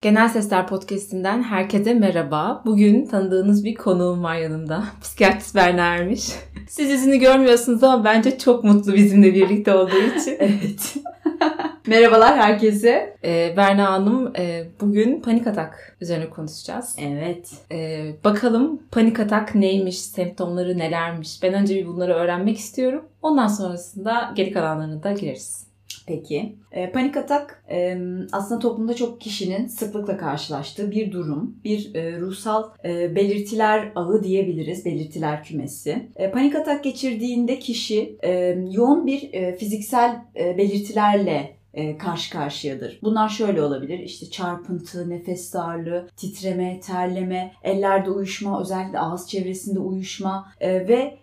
[0.00, 2.62] Genel Sesler Podcast'inden herkese merhaba.
[2.66, 4.84] Bugün tanıdığınız bir konuğum var yanımda.
[5.02, 6.32] Psikiyatrist Berna Ermiş.
[6.68, 10.36] Siz yüzünü görmüyorsunuz ama bence çok mutlu bizimle birlikte olduğu için.
[10.38, 10.96] evet.
[11.86, 13.16] Merhabalar herkese.
[13.24, 16.96] Ee, Berna Hanım e, bugün panik atak üzerine konuşacağız.
[16.98, 17.50] Evet.
[17.72, 21.42] Ee, bakalım panik atak neymiş, semptomları nelermiş.
[21.42, 23.04] Ben önce bir bunları öğrenmek istiyorum.
[23.22, 25.65] Ondan sonrasında geri kalanlarına da gireriz.
[26.06, 26.56] Peki.
[26.72, 27.98] E, panik atak e,
[28.32, 31.56] aslında toplumda çok kişinin sıklıkla karşılaştığı bir durum.
[31.64, 34.84] Bir e, ruhsal e, belirtiler ağı diyebiliriz.
[34.84, 36.08] Belirtiler kümesi.
[36.16, 38.32] E, panik atak geçirdiğinde kişi e,
[38.70, 42.98] yoğun bir e, fiziksel e, belirtilerle e, karşı karşıyadır.
[43.02, 43.98] Bunlar şöyle olabilir.
[43.98, 51.18] İşte çarpıntı, nefes darlığı, titreme, terleme, ellerde uyuşma, özellikle ağız çevresinde uyuşma e, ve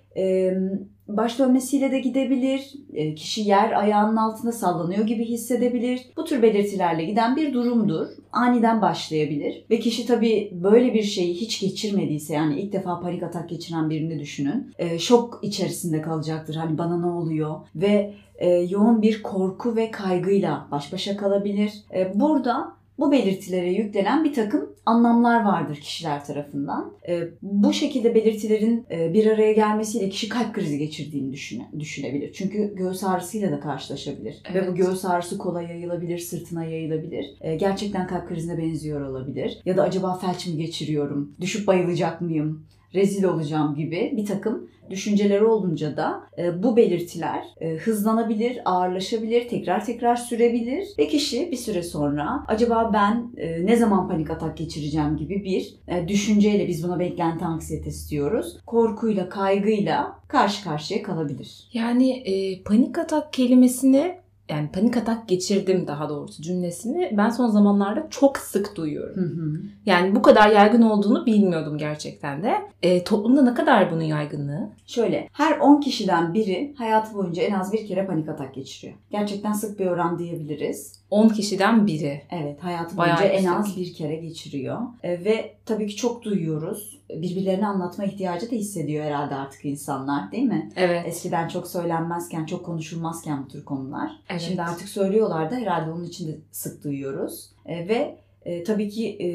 [1.08, 2.74] baş dönmesiyle de gidebilir.
[2.94, 6.02] E, kişi yer ayağının altında sallanıyor gibi hissedebilir.
[6.18, 8.08] Bu tür belirtilerle giden bir durumdur.
[8.32, 9.66] Aniden başlayabilir.
[9.70, 14.20] Ve kişi tabii böyle bir şeyi hiç geçirmediyse yani ilk defa panik atak geçiren birini
[14.20, 14.74] düşünün.
[14.78, 16.56] E, şok içerisinde kalacaktır.
[16.56, 17.56] Hani bana ne oluyor?
[17.76, 21.74] Ve e, yoğun bir korku ve kaygıyla baş başa kalabilir.
[22.16, 26.94] Burada bu belirtilere yüklenen bir takım anlamlar vardır kişiler tarafından.
[27.08, 32.34] E, bu şekilde belirtilerin e, bir araya gelmesiyle kişi kalp krizi geçirdiğini düşüne, düşünebilir.
[32.34, 34.42] Çünkü göğüs ağrısıyla da karşılaşabilir.
[34.52, 34.64] Evet.
[34.64, 37.26] Ve bu göğüs ağrısı kolay yayılabilir, sırtına yayılabilir.
[37.42, 39.60] E, gerçekten kalp krizine benziyor olabilir.
[39.66, 42.66] Ya da acaba felç mi geçiriyorum, düşüp bayılacak mıyım,
[42.96, 49.86] rezil olacağım gibi bir takım düşünceleri olunca da e, bu belirtiler e, hızlanabilir, ağırlaşabilir, tekrar
[49.86, 55.18] tekrar sürebilir ve kişi bir süre sonra acaba ben e, ne zaman panik atak geçireceğim
[55.18, 58.58] gibi bir e, düşünceyle biz buna beklenti anksiyetesi diyoruz.
[58.66, 61.70] Korkuyla, kaygıyla karşı karşıya kalabilir.
[61.74, 64.23] Yani e, panik atak kelimesini
[64.54, 69.16] yani panik atak geçirdim daha doğrusu cümlesini ben son zamanlarda çok sık duyuyorum.
[69.16, 69.62] Hı hı.
[69.86, 72.56] Yani bu kadar yaygın olduğunu bilmiyordum gerçekten de.
[72.82, 74.70] E, toplumda ne kadar bunun yaygınlığı?
[74.88, 78.98] Şöyle her 10 kişiden biri hayatı boyunca en az bir kere panik atak geçiriyor.
[79.12, 81.03] Gerçekten sık bir oran diyebiliriz.
[81.14, 82.22] 10 kişiden biri.
[82.32, 84.80] Evet hayatı boyunca en az bir kere geçiriyor.
[85.04, 87.00] E, ve tabii ki çok duyuyoruz.
[87.10, 90.72] Birbirlerine anlatma ihtiyacı da hissediyor herhalde artık insanlar değil mi?
[90.76, 91.08] Evet.
[91.08, 94.12] Eskiden çok söylenmezken, çok konuşulmazken bu tür konular.
[94.30, 94.42] Evet.
[94.42, 97.50] Şimdi artık söylüyorlar da herhalde onun için de sık duyuyoruz.
[97.66, 99.28] E, ve e, tabii ki e,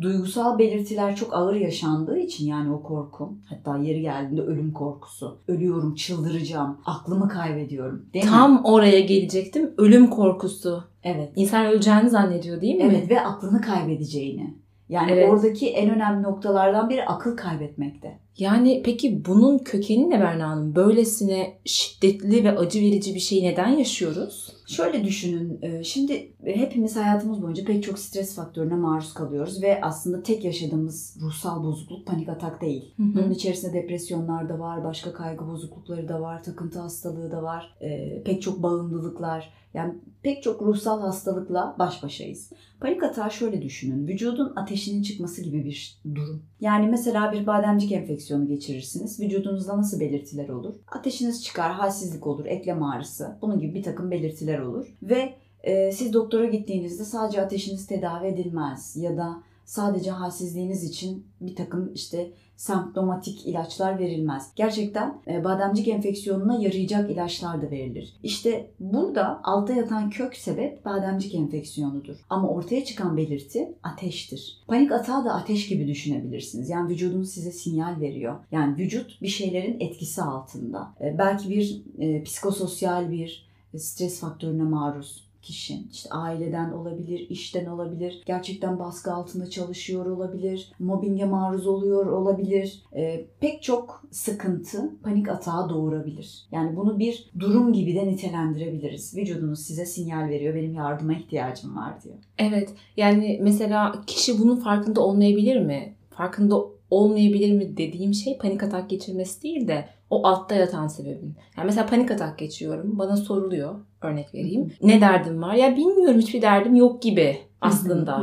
[0.00, 5.38] duygusal belirtiler çok ağır yaşandığı için yani o korku hatta yeri geldiğinde ölüm korkusu.
[5.48, 8.06] Ölüyorum, çıldıracağım, aklımı kaybediyorum.
[8.14, 8.60] Değil Tam mi?
[8.64, 9.74] oraya gelecektim.
[9.78, 10.84] Ölüm korkusu.
[11.02, 11.32] Evet.
[11.36, 12.82] İnsan öleceğini zannediyor değil mi?
[12.82, 14.54] Evet ve aklını kaybedeceğini.
[14.88, 15.30] Yani evet.
[15.30, 18.18] oradaki en önemli noktalardan biri akıl kaybetmekte.
[18.38, 20.74] Yani peki bunun kökeni ne Berna Hanım?
[20.74, 24.56] Böylesine şiddetli ve acı verici bir şeyi neden yaşıyoruz?
[24.66, 25.58] Şöyle düşünün.
[25.62, 31.18] E, şimdi hepimiz hayatımız boyunca pek çok stres faktörüne maruz kalıyoruz ve aslında tek yaşadığımız
[31.20, 32.94] ruhsal bozukluk panik atak değil.
[32.96, 33.14] Hı hı.
[33.14, 38.22] Bunun içerisinde depresyonlar da var, başka kaygı bozuklukları da var, takıntı hastalığı da var, e,
[38.22, 39.52] pek çok bağımlılıklar.
[39.74, 42.52] Yani pek çok ruhsal hastalıkla baş başayız.
[42.80, 44.08] Panik atağı şöyle düşünün.
[44.08, 46.42] Vücudun ateşinin çıkması gibi bir durum.
[46.60, 49.20] Yani mesela bir bademcik enfeksiyonu geçirirsiniz.
[49.20, 50.74] Vücudunuzda nasıl belirtiler olur?
[50.88, 53.38] Ateşiniz çıkar, halsizlik olur, eklem ağrısı.
[53.42, 54.96] Bunun gibi bir takım belirtiler olur.
[55.02, 61.56] Ve e, siz doktora gittiğinizde sadece ateşiniz tedavi edilmez ya da sadece halsizliğiniz için bir
[61.56, 64.50] takım işte semptomatik ilaçlar verilmez.
[64.56, 68.16] Gerçekten e, bademcik enfeksiyonuna yarayacak ilaçlar da verilir.
[68.22, 72.16] İşte burada altta yatan kök sebep bademcik enfeksiyonudur.
[72.30, 74.62] Ama ortaya çıkan belirti ateştir.
[74.66, 76.70] Panik atağı da ateş gibi düşünebilirsiniz.
[76.70, 78.36] Yani vücudunuz size sinyal veriyor.
[78.52, 80.88] Yani vücut bir şeylerin etkisi altında.
[81.00, 85.74] E, belki bir e, psikososyal bir stres faktörüne maruz kişi.
[85.92, 92.82] İşte aileden olabilir, işten olabilir, gerçekten baskı altında çalışıyor olabilir, mobbinge maruz oluyor olabilir.
[92.96, 96.46] E, pek çok sıkıntı panik atağı doğurabilir.
[96.52, 99.16] Yani bunu bir durum gibi de nitelendirebiliriz.
[99.16, 102.16] Vücudunuz size sinyal veriyor, benim yardıma ihtiyacım var diyor.
[102.38, 105.94] Evet, yani mesela kişi bunun farkında olmayabilir mi?
[106.10, 111.34] Farkında olmayabilir mi dediğim şey panik atak geçirmesi değil de o altta yatan sebebin.
[111.56, 112.98] Yani mesela panik atak geçiyorum.
[112.98, 113.74] Bana soruluyor.
[114.02, 114.72] Örnek vereyim.
[114.82, 115.54] Ne derdim var?
[115.54, 118.22] Ya bilmiyorum hiçbir derdim yok gibi aslında.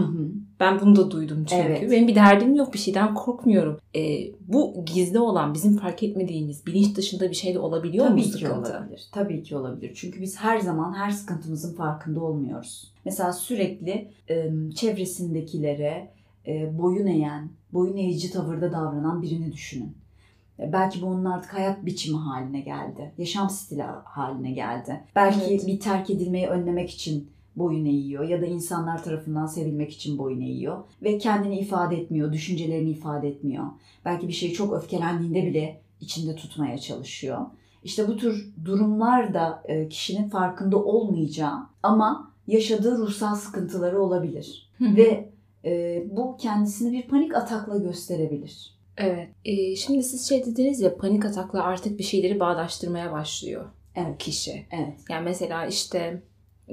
[0.59, 1.61] Ben bunu da duydum çünkü.
[1.61, 1.91] Evet.
[1.91, 3.79] Benim bir derdim yok, bir şeyden korkmuyorum.
[3.95, 8.19] Ee, bu gizli olan, bizim fark etmediğimiz, bilinç dışında bir şey de olabiliyor mu Tabii
[8.21, 8.71] bu ki sıkıntı?
[8.71, 9.09] olabilir.
[9.11, 9.91] Tabii ki olabilir.
[9.95, 12.91] Çünkü biz her zaman her sıkıntımızın farkında olmuyoruz.
[13.05, 14.11] Mesela sürekli
[14.75, 16.11] çevresindekilere
[16.47, 19.95] e, boyun eğen, boyun eğici tavırda davranan birini düşünün.
[20.59, 23.11] E, Belki bu onun artık hayat biçimi haline geldi.
[23.17, 25.01] Yaşam stili haline geldi.
[25.15, 25.67] Belki Evet.
[25.67, 30.77] bir terk edilmeyi önlemek için boyun eğiyor ya da insanlar tarafından sevilmek için boyun eğiyor
[31.03, 33.63] ve kendini ifade etmiyor, düşüncelerini ifade etmiyor.
[34.05, 37.37] Belki bir şeyi çok öfkelendiğinde bile içinde tutmaya çalışıyor.
[37.83, 44.69] İşte bu tür durumlar da e, kişinin farkında olmayacağı ama yaşadığı ruhsal sıkıntıları olabilir.
[44.81, 45.29] Ve
[45.65, 48.73] e, bu kendisini bir panik atakla gösterebilir.
[48.97, 49.27] Evet.
[49.45, 54.17] Ee, şimdi siz şey dediniz ya panik atakla artık bir şeyleri bağdaştırmaya başlıyor Evet.
[54.19, 54.65] kişi.
[54.71, 54.93] Evet.
[55.09, 56.21] Yani mesela işte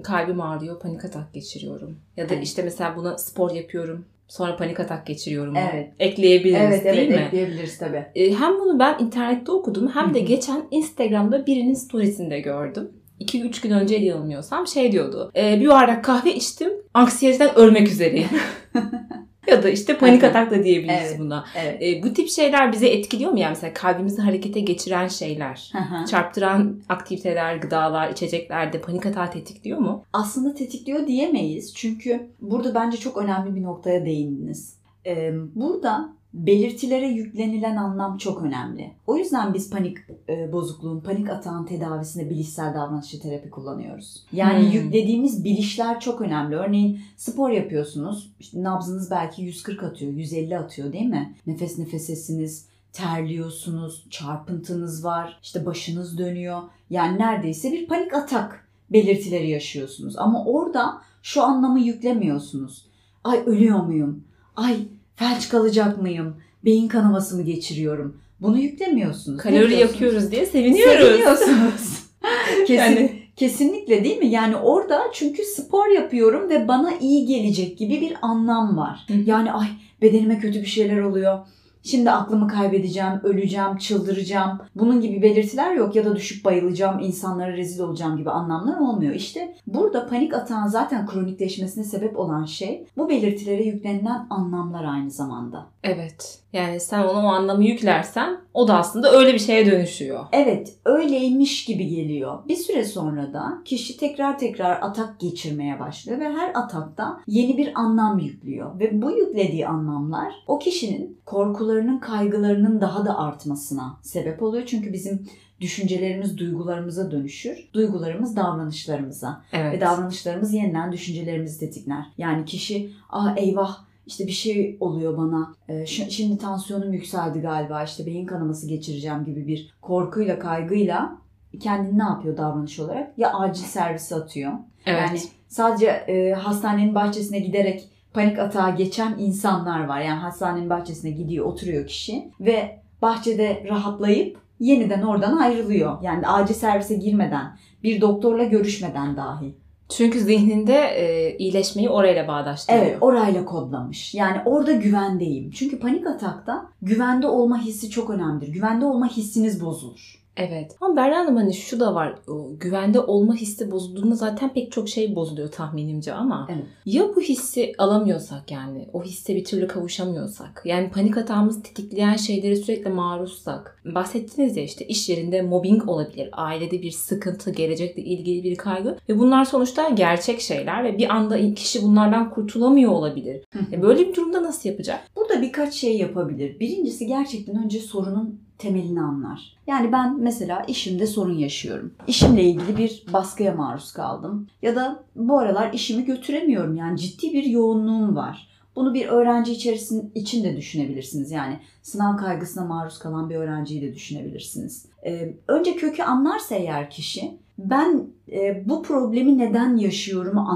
[0.03, 1.99] kalbim ağrıyor, panik atak geçiriyorum.
[2.17, 2.45] Ya da Evet.
[2.47, 5.57] işte mesela buna spor yapıyorum, sonra panik atak geçiriyorum.
[5.57, 5.93] Evet.
[5.99, 7.25] Ekleyebiliriz Evet, değil evet mi?
[7.27, 8.07] ekleyebiliriz tabii.
[8.15, 12.91] Ee, hem bunu ben internette okudum hem de geçen Instagram'da birinin storiesinde gördüm.
[13.21, 15.31] 2-3 gün önce yanılmıyorsam şey diyordu.
[15.37, 18.29] "Ee, bir bardak kahve içtim, anksiyeteden ölmek üzereyim.
[19.50, 21.19] ya da işte panik atak da diyebiliriz Evet.
[21.19, 21.44] buna.
[21.56, 21.82] Evet.
[21.82, 23.38] Ee, bu tip şeyler bize etkiliyor mu?
[23.38, 25.73] Yani mesela kalbimizi harekete geçiren şeyler,
[26.11, 30.05] çarptıran aktiviteler, gıdalar, içecekler de panik atağı tetikliyor mu?
[30.12, 31.75] Aslında tetikliyor diyemeyiz.
[31.75, 34.75] Çünkü burada bence çok önemli bir noktaya değindiniz.
[35.06, 38.93] Ee, burada belirtilere yüklenilen anlam çok önemli.
[39.06, 39.99] O yüzden biz panik
[40.29, 44.25] e, bozukluğun, panik atağın tedavisinde bilişsel davranışçı terapi kullanıyoruz.
[44.32, 44.71] Yani Hmm.
[44.73, 46.56] yüklediğimiz bilişler çok önemli.
[46.56, 48.32] Örneğin spor yapıyorsunuz.
[48.41, 51.35] İşte nabzınız belki 140 atıyor, 150 atıyor değil mi?
[51.47, 56.62] Nefes nefesesiniz, terliyorsunuz, çarpıntınız var, işte başınız dönüyor.
[56.91, 60.19] Yani neredeyse bir panik atak belirtileri yaşıyorsunuz.
[60.19, 62.87] Ama orada şu anlamı yüklemiyorsunuz.
[63.25, 64.25] Ay ölüyor muyum?
[64.56, 64.76] Ay
[65.21, 66.37] felç kalacak mıyım?
[66.65, 68.21] Beyin kanaması mı geçiriyorum?
[68.41, 69.43] Bunu yüklemiyorsunuz.
[69.43, 71.07] Kalori yakıyoruz diye seviniyoruz.
[71.07, 72.03] Seviniyorsunuz.
[72.67, 74.27] Kesin, Yani- Kesinlikle değil mi?
[74.27, 79.05] Yani orada çünkü spor yapıyorum ve bana iyi gelecek gibi bir anlam var.
[79.09, 79.13] Hı.
[79.27, 79.67] Yani ay
[80.03, 81.39] bedenime kötü bir şeyler oluyor.
[81.82, 84.59] Şimdi aklımı kaybedeceğim, öleceğim, çıldıracağım.
[84.75, 89.15] Bunun gibi belirtiler yok ya da düşüp bayılacağım, insanlara rezil olacağım gibi anlamlar olmuyor.
[89.15, 95.67] İşte burada panik atağın zaten kronikleşmesine sebep olan şey bu belirtilere yüklenilen anlamlar aynı zamanda.
[95.85, 96.38] Evet.
[96.53, 100.27] Yani sen ona o anlamı yüklersen o da aslında öyle bir şeye dönüşüyor.
[100.32, 102.38] Evet, öyleymiş gibi geliyor.
[102.49, 107.73] Bir süre sonra da kişi tekrar tekrar atak geçirmeye başlıyor ve her atakta yeni bir
[107.75, 108.81] anlam yüklüyor.
[108.81, 114.67] Ve bu yüklediği anlamlar o kişinin korkularının, kaygılarının daha da artmasına sebep oluyor.
[114.67, 115.26] Çünkü bizim
[115.61, 117.71] düşüncelerimiz duygularımıza dönüşür.
[117.73, 119.43] Duygularımız davranışlarımıza.
[119.53, 119.75] Evet.
[119.75, 122.05] Ve davranışlarımız yeniden düşüncelerimizi tetikler.
[122.19, 125.55] Yani kişi aa eyvah işte bir şey oluyor bana.
[125.69, 127.85] Ee, şimdi tansiyonum yükseldi galiba.
[127.85, 131.19] işte beyin kanaması geçireceğim gibi bir korkuyla, kaygıyla
[131.61, 133.19] kendini ne yapıyor davranış olarak?
[133.19, 134.53] Ya acil servise atıyor.
[134.87, 135.01] evet.
[135.01, 140.01] Yani sadece e, hastanenin bahçesine giderek panik atağa geçen insanlar var.
[140.01, 146.03] Yani hastanenin bahçesine gidiyor, oturuyor kişi ve bahçede rahatlayıp yeniden oradan ayrılıyor.
[146.03, 149.55] Yani acil servise girmeden, bir doktorla görüşmeden dahi.
[149.97, 152.85] Çünkü zihninde e, iyileşmeyi orayla bağdaştırıyor.
[152.85, 154.15] Evet, orayla kodlamış.
[154.15, 155.51] Yani orada güvendeyim.
[155.51, 158.53] Çünkü panik atakta güvende olma hissi çok önemlidir.
[158.53, 160.20] Güvende olma hissiniz bozulur.
[160.37, 160.77] Evet.
[160.81, 162.15] Ama Berna Hanım hani şu da var.
[162.61, 166.64] Güvende olma hissi bozulduğunda zaten pek çok şey bozuluyor tahminimce ama Evet.
[166.87, 172.57] ya bu hissi alamıyorsak yani o hisse bir türlü kavuşamıyorsak yani panik atağımızı tetikleyen şeylere
[172.57, 178.57] sürekli maruzsak bahsettiniz ya işte iş yerinde mobbing olabilir, ailede bir sıkıntı, gelecekle ilgili bir
[178.57, 183.45] kaygı ve bunlar sonuçta gerçek şeyler ve bir anda kişi bunlardan kurtulamıyor olabilir.
[183.73, 185.00] E böyle bir durumda nasıl yapacak?
[185.16, 186.61] Burada birkaç şey yapabilir.
[186.61, 189.57] Birincisi gerçekten önce sorunun temelini anlar.
[189.67, 191.95] Yani ben mesela işimde sorun yaşıyorum.
[192.07, 194.49] İşimle ilgili bir baskıya maruz kaldım.
[194.62, 196.76] Ya da bu aralar işimi götüremiyorum.
[196.76, 198.50] Yani ciddi bir yoğunluğum var.
[198.76, 201.31] Bunu bir öğrenci içerisinde için de düşünebilirsiniz.
[201.31, 204.87] Yani sınav kaygısına maruz kalan bir öğrenciyi de düşünebilirsiniz.
[205.07, 210.49] Ee, önce kökü anlarsa eğer kişi ben e, bu problemi neden yaşıyorumu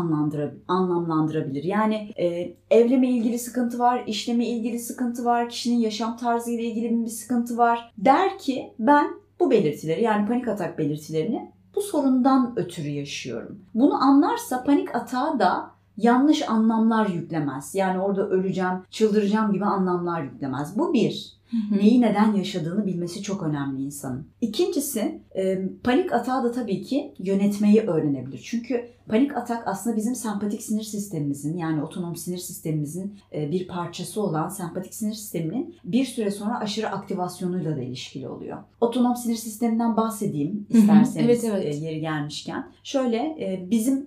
[0.68, 1.64] anlamlandırabilir.
[1.64, 6.50] Yani e, evle mi ilgili sıkıntı var, işle mi ilgili sıkıntı var, kişinin yaşam tarzı
[6.50, 7.92] ile ilgili bir sıkıntı var.
[7.98, 9.06] Der ki ben
[9.40, 13.58] bu belirtileri yani panik atak belirtilerini bu sorundan ötürü yaşıyorum.
[13.74, 17.74] Bunu anlarsa panik atağa da yanlış anlamlar yüklemez.
[17.74, 20.78] Yani orada öleceğim, çıldıracağım gibi anlamlar yüklemez.
[20.78, 21.34] Bu bir.
[21.70, 24.26] Neyi neden yaşadığını bilmesi çok önemli insanın.
[24.40, 28.42] İkincisi e, panik atağı da tabii ki yönetmeyi öğrenebilir.
[28.44, 34.22] Çünkü panik atak aslında bizim sempatik sinir sistemimizin yani otonom sinir sistemimizin e, bir parçası
[34.22, 38.58] olan sempatik sinir sisteminin bir süre sonra aşırı aktivasyonuyla da ilişkili oluyor.
[38.80, 41.74] Otonom sinir sisteminden bahsedeyim isterseniz Evet, evet.
[41.74, 42.72] e, yeri gelmişken.
[42.82, 43.36] Şöyle
[43.70, 44.06] bizim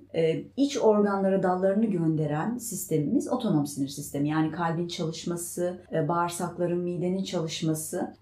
[0.57, 4.29] iç organlara dallarını gönderen sistemimiz otonom sinir sistemi.
[4.29, 5.77] Yani kalbin çalışması,
[6.07, 7.36] bağırsakların, midenin çalışması,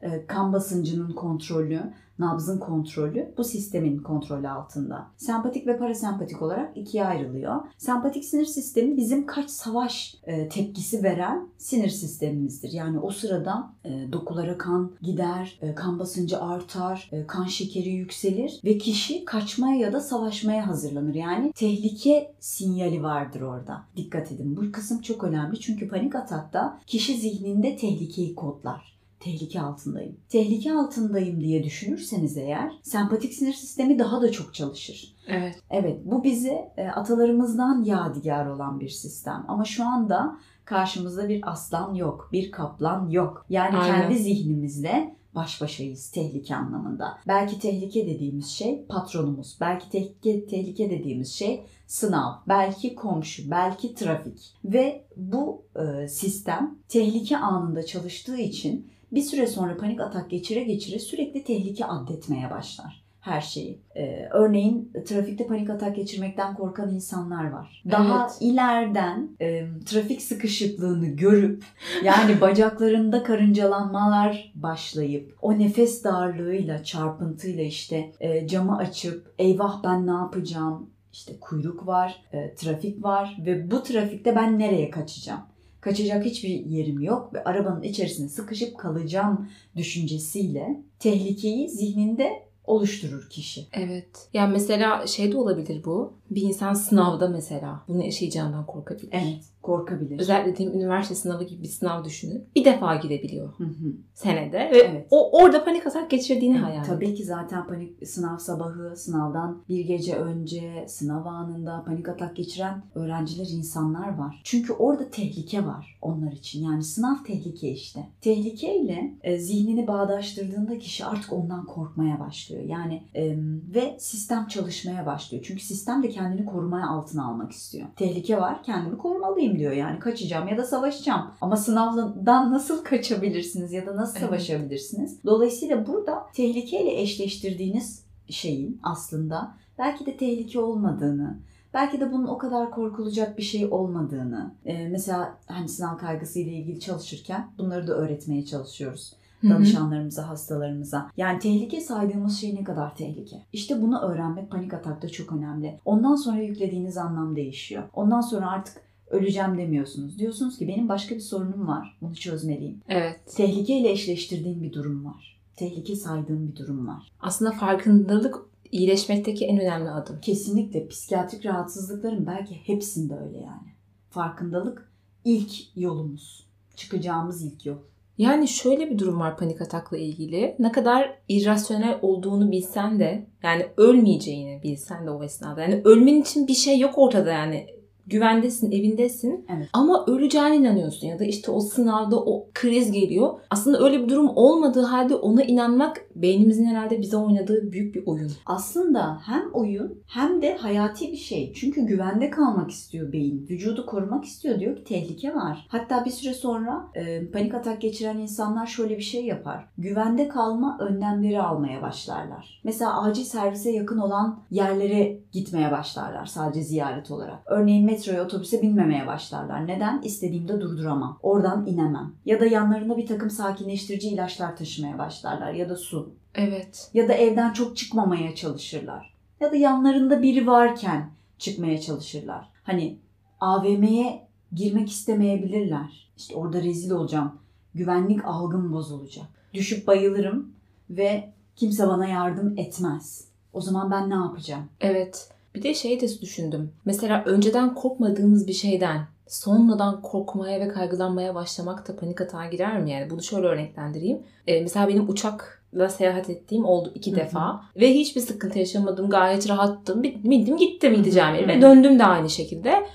[0.01, 1.81] e, kan basıncının kontrolü,
[2.19, 5.07] nabzın kontrolü bu sistemin kontrolü altında.
[5.17, 7.62] Sempatik ve parasempatik olarak ikiye ayrılıyor.
[7.77, 12.72] Sempatik sinir sistemi bizim kaç savaş e, tepkisi veren sinir sistemimizdir.
[12.72, 19.25] Yani o sırada e, dokulara kan gider, kan basıncı artar, kan şekeri yükselir ve kişi
[19.25, 21.15] kaçmaya ya da savaşmaya hazırlanır.
[21.15, 23.84] Yani tehlike sinyali vardır orada.
[23.95, 24.57] Dikkat edin.
[24.57, 28.95] Bu kısım çok önemli çünkü panik atakta kişi zihninde tehlikeyi kodlar
[29.25, 30.17] tehlike altındayım.
[30.29, 35.15] Tehlike altındayım diye düşünürseniz eğer sempatik sinir sistemi daha da çok çalışır.
[35.27, 35.63] Evet.
[35.70, 42.29] Evet bu bize atalarımızdan yadigar olan bir sistem ama şu anda karşımızda bir aslan yok,
[42.32, 43.46] bir kaplan yok.
[43.50, 44.01] Yani Aynen.
[44.01, 47.17] kendi zihnimizle baş başayız tehlike anlamında.
[47.27, 54.53] Belki tehlike dediğimiz şey patronumuz, belki tehlike, tehlike dediğimiz şey sınav, belki komşu, belki trafik.
[54.65, 61.00] Ve bu e, sistem tehlike anında çalıştığı için bir süre sonra panik atak geçire geçire
[61.00, 63.79] sürekli tehlike addetmeye başlar her şeyi.
[63.95, 67.83] Ee, örneğin trafikte panik atak geçirmekten korkan insanlar var.
[67.91, 68.38] Daha Evet.
[68.39, 71.63] ileriden e, trafik sıkışıklığını görüp
[72.03, 80.12] yani bacaklarında karıncalanmalar başlayıp o nefes darlığıyla çarpıntıyla işte e, camı açıp eyvah ben ne
[80.12, 85.41] yapacağım işte kuyruk var, e, trafik var ve bu trafikte ben nereye kaçacağım?
[85.86, 92.30] Kaçacak hiçbir yerim yok ve arabanın içerisinde sıkışıp kalacağım düşüncesiyle tehlikeyi zihninde
[92.63, 93.68] oluşturur kişi.
[93.74, 94.30] Evet.
[94.34, 96.13] Yani mesela şey de olabilir bu.
[96.29, 99.10] Bir insan sınavda mesela bunu yaşayacağından korkabilir.
[99.12, 100.20] Evet, korkabilir.
[100.20, 102.50] Özellikle diyeyim üniversite sınavı gibi bir sınav düşünün.
[102.55, 103.94] Bir defa girebiliyor Hı hı.
[104.13, 105.08] senede ve Evet.
[105.12, 106.96] o orada panik atak geçirdiğini hayal ediyor.
[106.96, 112.84] Tabii ki zaten panik sınav sabahı, sınavdan bir gece önce, sınav anında panik atak geçiren
[112.96, 114.41] öğrenciler, insanlar var.
[114.44, 116.63] Çünkü orada tehlike var onlar için.
[116.63, 118.00] Yani sınav tehlike işte.
[118.22, 122.63] Tehlikeyle e, zihnini bağdaştırdığında kişi artık ondan korkmaya başlıyor.
[122.63, 123.36] Yani e,
[123.75, 125.44] ve sistem çalışmaya başlıyor.
[125.48, 127.88] Çünkü sistem de kendini korumaya altına almak istiyor.
[127.95, 129.72] Tehlike var, kendimi korumalıyım diyor.
[129.72, 131.31] Yani kaçacağım ya da savaşacağım.
[131.41, 134.27] Ama sınavdan nasıl kaçabilirsiniz ya da nasıl Evet.
[134.27, 135.24] savaşabilirsiniz?
[135.25, 141.39] Dolayısıyla burada tehlikeyle eşleştirdiğiniz şeyin aslında belki de tehlike olmadığını,
[141.74, 146.79] belki de bunun o kadar korkulacak bir şey olmadığını, e, mesela hani sınav kaygısıyla ilgili
[146.79, 149.13] çalışırken bunları da öğretmeye çalışıyoruz.
[149.44, 151.12] Danışanlarımıza, hastalarımıza.
[151.18, 153.42] Yani tehlike saydığımız şey ne kadar tehlike?
[153.54, 155.80] İşte bunu öğrenmek panik atakta çok önemli.
[155.86, 157.84] Ondan sonra yüklediğiniz anlam değişiyor.
[157.94, 160.20] Ondan sonra artık öleceğim demiyorsunuz.
[160.20, 161.98] Diyorsunuz ki benim başka bir sorunum var.
[162.01, 162.82] Bunu çözmeliyim.
[162.89, 163.20] Evet.
[163.36, 165.39] Tehlikeyle eşleştirdiğim bir durum var.
[165.56, 167.12] Tehlike saydığım bir durum var.
[167.20, 168.36] Aslında farkındalık
[168.72, 170.22] iyileşmekteki en önemli adım.
[170.22, 173.68] Kesinlikle psikiyatrik rahatsızlıkların belki hepsinde öyle yani.
[174.10, 174.92] Farkındalık
[175.25, 176.46] ilk yolumuz.
[176.75, 177.77] Çıkacağımız ilk yol.
[178.17, 180.55] Yani şöyle bir durum var panik atakla ilgili.
[180.60, 185.62] Ne kadar irrasyonel olduğunu bilsen de yani ölmeyeceğini bilsen de o esnada.
[185.62, 187.67] Yani ölmen için bir şey yok ortada yani.
[188.07, 189.69] Güvendesin, evindesin Evet.
[189.74, 193.39] ama öleceğine inanıyorsun ya da işte o sınavda o kriz geliyor.
[193.50, 198.31] Aslında öyle bir durum olmadığı halde ona inanmak beynimizin herhalde bize oynadığı büyük bir oyun.
[198.45, 201.53] Aslında hem oyun hem de hayati bir şey.
[201.53, 203.47] Çünkü güvende kalmak istiyor beyin.
[203.50, 204.59] Vücudu korumak istiyor.
[204.59, 205.67] Diyor ki tehlike var.
[205.69, 209.67] Hatta bir süre sonra e, panik atak geçiren insanlar şöyle bir şey yapar.
[209.77, 212.62] Güvende kalma önlemleri almaya başlarlar.
[212.63, 217.39] Mesela acil servise yakın olan yerlere gitmeye başlarlar sadece ziyaret olarak.
[217.45, 219.68] Örneğin metroya otobüse binmemeye başlarlar.
[219.68, 220.02] Neden?
[220.02, 221.20] İstediğimde durduramam.
[221.24, 222.14] Oradan inemem.
[222.25, 225.54] Ya da yanlarında bir takım sakinleştirici ilaçlar taşımaya başlarlar.
[225.54, 226.90] Ya da su Evet.
[226.94, 229.14] ya da evden çok çıkmamaya çalışırlar.
[229.40, 232.50] Ya da yanlarında biri varken çıkmaya çalışırlar.
[232.64, 232.98] Hani
[233.40, 236.10] AVM'ye girmek istemeyebilirler.
[236.18, 237.32] İşte orada rezil olacağım.
[237.75, 239.25] Güvenlik algım bozulacak.
[239.54, 240.52] Düşüp bayılırım
[240.90, 243.28] ve kimse bana yardım etmez.
[243.54, 244.64] O zaman ben ne yapacağım?
[244.82, 245.30] Evet.
[245.55, 246.71] Bir de şey de düşündüm.
[246.85, 252.91] Mesela önceden korkmadığımız bir şeyden sonradan korkmaya ve kaygılanmaya başlamak da panik atağa girer mi?
[252.91, 254.19] Yani bunu şöyle örneklendireyim.
[254.47, 257.19] Ee, mesela benim uçakla seyahat ettiğim oldu iki Hı hı.
[257.19, 257.62] defa.
[257.75, 259.09] Ve hiçbir sıkıntı yaşamadım.
[259.09, 260.03] Gayet rahattım.
[260.03, 261.47] Bindim gittim gideceğim Hı yere.
[261.47, 262.85] Ve döndüm de aynı şekilde.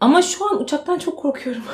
[0.00, 1.62] Ama şu an uçaktan çok korkuyorum.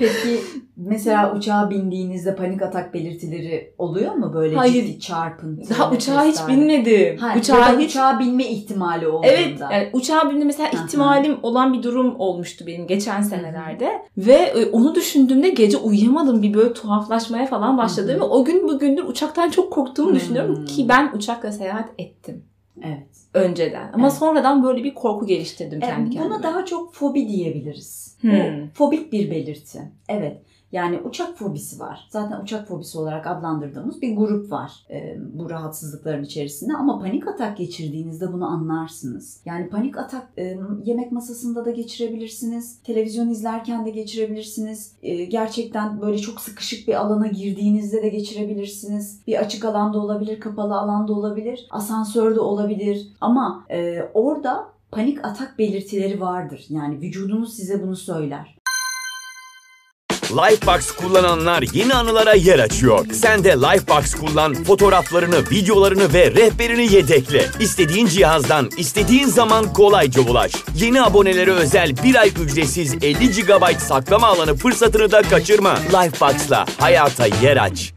[0.00, 0.40] Peki
[0.76, 4.72] mesela uçağa bindiğinizde panik atak belirtileri oluyor mu böyle Hayır.
[4.86, 5.70] ciddi çarpıntı?
[5.70, 7.16] Daha uçağa hiç binmedim.
[7.18, 9.26] Ha, uçağa hiç uçağa binme ihtimali olduğunda.
[9.32, 10.84] Evet, yani uçağa binme mesela Aha.
[10.84, 14.02] ihtimalim olan bir durum olmuştu benim geçen senelerde.
[14.16, 16.42] Ve e, onu düşündüğümde gece uyuyamadım.
[16.42, 18.12] Bir böyle tuhaflaşmaya falan başladı.
[18.12, 18.20] Hı hı.
[18.20, 22.42] Ve o gün bugündür uçaktan çok korktuğumu düşünüyorum ki ben uçakla seyahat ettim
[22.84, 23.06] Evet.
[23.34, 23.90] önceden.
[23.92, 24.16] Ama Evet.
[24.18, 26.24] sonradan böyle bir korku geliştirdim E, kendi kendime.
[26.34, 28.09] buna daha çok fobi diyebiliriz.
[28.20, 28.30] Hmm.
[28.30, 29.92] Bu fobik bir belirti.
[30.08, 30.42] Evet.
[30.72, 32.06] Yani uçak fobisi var.
[32.10, 36.72] Zaten uçak fobisi olarak adlandırdığımız bir grup var e, bu rahatsızlıkların içerisinde.
[36.74, 39.40] Ama panik atak geçirdiğinizde bunu anlarsınız.
[39.44, 42.82] Yani panik atak e, yemek masasında da geçirebilirsiniz.
[42.82, 44.96] Televizyon izlerken de geçirebilirsiniz.
[45.02, 49.22] E, gerçekten böyle çok sıkışık bir alana girdiğinizde de geçirebilirsiniz.
[49.26, 53.08] Bir açık alanda olabilir, kapalı alanda olabilir, asansörde olabilir.
[53.20, 56.64] Ama e, orada panik atak belirtileri vardır.
[56.68, 58.56] Yani vücudunuz size bunu söyler.
[60.30, 63.06] Lifebox kullananlar yeni anılara yer açıyor.
[63.12, 67.46] Sen de Lifebox kullan, fotoğraflarını, videolarını ve rehberini yedekle.
[67.60, 70.52] İstediğin cihazdan, istediğin zaman kolayca ulaş.
[70.76, 75.74] Yeni abonelere özel bir ay ücretsiz 50 GB saklama alanı fırsatını da kaçırma.
[75.74, 77.94] Lifebox'la hayata yer aç.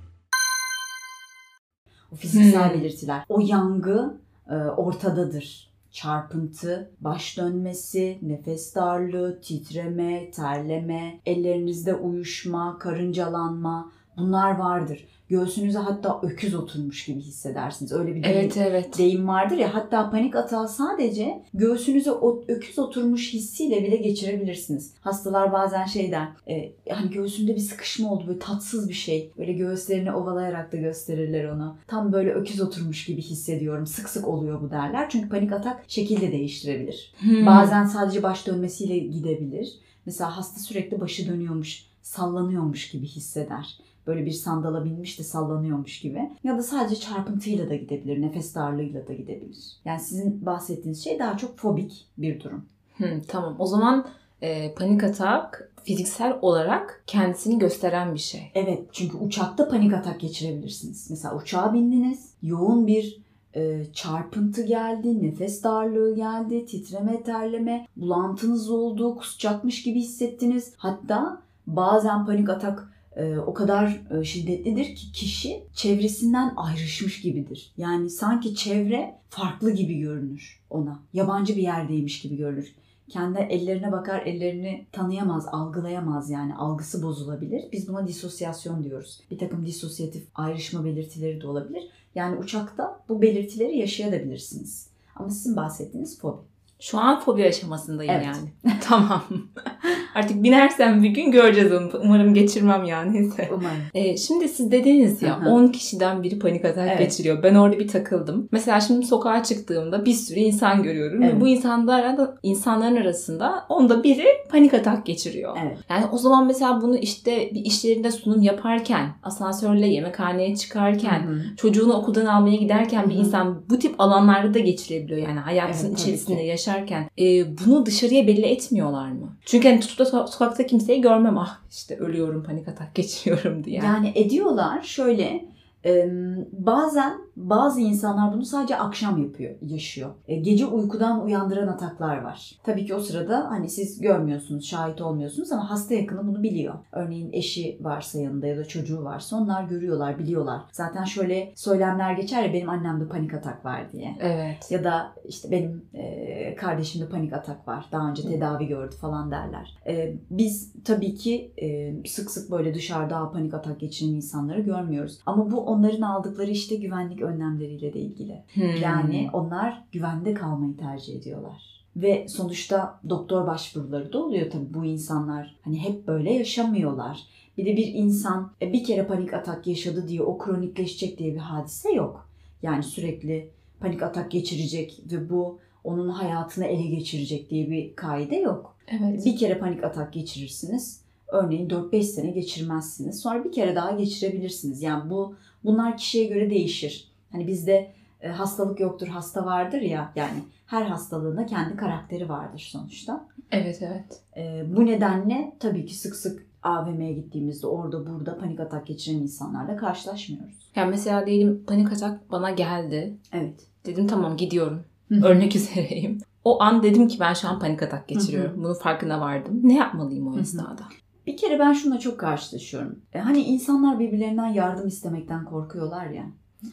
[2.12, 2.80] O fiziksel Hmm.
[2.82, 3.22] belirtiler.
[3.30, 4.18] O yangı
[4.50, 5.73] e, ortadadır.
[5.94, 15.08] Çarpıntı, baş dönmesi, nefes darlığı, titreme, terleme, ellerinizde uyuşma, karıncalanma bunlar vardır.
[15.34, 17.92] Göğsünüze hatta öküz oturmuş gibi hissedersiniz.
[17.92, 18.98] Öyle bir deyim, Evet evet.
[18.98, 24.94] deyim vardır ya hatta panik atağı sadece göğsünüze o öküz oturmuş hissiyle bile geçirebilirsiniz.
[25.02, 29.32] Hastalar bazen şey der e, hani göğsümde bir sıkışma oldu böyle tatsız bir şey.
[29.38, 31.78] Böyle göğüslerini ovalayarak da gösterirler onu.
[31.88, 33.88] Tam böyle öküz oturmuş gibi hissediyorum.
[33.88, 35.10] Sık sık oluyor bu derler.
[35.10, 37.14] Çünkü panik atak şekil de değiştirebilir.
[37.20, 37.46] Hmm.
[37.46, 39.74] Bazen sadece baş dönmesiyle gidebilir.
[40.06, 43.78] Mesela hasta sürekli başı dönüyormuş, sallanıyormuş gibi hisseder.
[44.08, 46.30] Böyle bir sandala binmiş de sallanıyormuş gibi.
[46.44, 49.78] Ya da sadece çarpıntıyla da gidebilir, nefes darlığıyla da gidebilir.
[49.86, 52.66] Yani sizin bahsettiğiniz şey daha çok fobik bir durum.
[52.98, 53.56] Hmm, tamam.
[53.60, 54.08] O zaman
[54.42, 58.52] e, panik atak fiziksel olarak kendisini gösteren bir şey.
[58.56, 61.08] Evet çünkü uçakta panik atak geçirebilirsiniz.
[61.10, 63.24] Mesela uçağa bindiniz, yoğun bir
[63.56, 70.74] e, çarpıntı geldi, nefes darlığı geldi, titreme, terleme, bulantınız oldu, kusacakmış gibi hissettiniz.
[70.78, 77.74] Hatta bazen panik atak e, o kadar e, şiddetlidir ki kişi çevresinden ayrışmış gibidir.
[77.78, 81.00] Yani sanki çevre farklı gibi görünür ona.
[81.14, 82.76] Yabancı bir yerdeymiş gibi görünür.
[83.10, 87.64] Kendi ellerine bakar, ellerini tanıyamaz, algılayamaz yani algısı bozulabilir.
[87.72, 89.22] Biz buna disosyasyon diyoruz.
[89.32, 91.84] Bir takım disosyatif ayrışma belirtileri de olabilir.
[92.16, 94.90] Yani uçakta bu belirtileri yaşayabilirsiniz.
[95.16, 96.42] Ama sizin bahsettiğiniz fobi.
[96.80, 98.26] Şu an fobi aşamasındayım Evet.
[98.26, 98.80] yani.
[98.82, 99.24] tamam.
[100.16, 101.90] Artık binersem bir gün göreceğiz onu.
[102.04, 103.14] Umarım geçirmem yani.
[103.14, 103.50] Neyse.
[103.52, 103.78] Umarım.
[103.94, 105.50] Ee, şimdi siz dediniz ya Hı hı.
[105.50, 107.00] 10 kişiden biri panik atak Evet.
[107.00, 107.44] geçiriyor.
[107.44, 108.48] Ben orada bir takıldım.
[108.52, 111.36] Mesela şimdi sokağa çıktığımda bir sürü insan görüyorum Evet.
[111.36, 115.58] ve bu insanlar da insanların arasında onda biri panik atak geçiriyor.
[115.66, 115.78] Evet.
[115.90, 121.32] Yani o zaman mesela bunu işte bir iş yerinde sunum yaparken, asansörle yemekhaneye çıkarken, Hı
[121.34, 121.56] hı.
[121.58, 123.22] çocuğunu okuldan almaya giderken bir Hı hı.
[123.22, 125.28] insan bu tip alanlarda da geçirebiliyor.
[125.28, 126.48] Yani hayatın Evet, içerisinde ki.
[126.48, 127.10] yaşarken.
[127.22, 129.38] Ee, bunu dışarıya belli etmiyorlar mı?
[129.46, 131.38] Çünkü hani tutup da so- sokakta kimseyi görmem.
[131.38, 133.82] Ah işte ölüyorum panik atak geçiriyorum diye.
[133.84, 135.46] Yani ediyorlar şöyle
[135.86, 136.10] e,
[136.52, 140.10] bazen bazı insanlar bunu sadece akşam yapıyor, yaşıyor.
[140.28, 142.52] E, gece uykudan uyandıran ataklar var.
[142.64, 146.74] Tabii ki o sırada hani siz görmüyorsunuz, şahit olmuyorsunuz ama hasta yakını bunu biliyor.
[146.92, 150.62] Örneğin eşi varsa yanında ya da çocuğu varsa onlar görüyorlar, biliyorlar.
[150.72, 154.16] Zaten şöyle söylemler geçer ya benim annemde panik atak var diye.
[154.22, 154.72] Evet.
[154.72, 157.86] Ya da işte benim e, kardeşimde panik atak var.
[157.92, 159.78] Daha önce tedavi gördü falan derler.
[159.88, 165.20] E, biz tabii ki e, sık sık böyle dışarıda "Aa, panik atak geçiren insanları görmüyoruz.
[165.26, 168.44] Ama bu onların aldıkları işte güvenlik önlemleriyle de ilgili.
[168.54, 168.76] Hmm.
[168.82, 171.74] Yani onlar güvende kalmayı tercih ediyorlar.
[171.96, 175.56] Ve sonuçta doktor başvuruları da oluyor tabii bu insanlar.
[175.62, 177.24] Hani hep böyle yaşamıyorlar.
[177.58, 181.40] Bir de bir insan e, bir kere panik atak yaşadı diye o kronikleşecek diye bir
[181.40, 182.30] hadise yok.
[182.62, 188.78] Yani sürekli panik atak geçirecek ve bu onun hayatını ele geçirecek diye bir kaide yok.
[188.88, 189.26] Evet.
[189.26, 191.02] Bir kere panik atak geçirirsiniz.
[191.28, 193.20] Örneğin 4-5 sene geçirmezsiniz.
[193.20, 194.82] Sonra bir kere daha geçirebilirsiniz.
[194.82, 197.13] Yani bu bunlar kişiye göre değişir.
[197.34, 200.12] Hani bizde e, hastalık yoktur, hasta vardır ya.
[200.16, 203.28] Yani her hastalığında kendi karakteri vardır sonuçta.
[203.52, 204.22] Evet evet.
[204.38, 209.76] E, bu nedenle tabii ki sık sık AVM'ye gittiğimizde orada burada panik atak geçiren insanlarla
[209.76, 210.72] karşılaşmıyoruz.
[210.76, 213.18] Yani mesela diyelim panik atak bana geldi.
[213.32, 213.68] Evet.
[213.86, 214.84] Dedim tamam gidiyorum.
[215.24, 216.18] Örnek üzereyim.
[216.44, 218.64] O an dedim ki ben şu an panik atak geçiriyorum.
[218.64, 219.60] Bunun farkına vardım.
[219.64, 220.84] Ne yapmalıyım o esnada?
[221.28, 223.00] Bir kere ben şununla çok karşılaşıyorum.
[223.14, 226.26] E, hani insanlar birbirlerinden yardım istemekten korkuyorlar ya.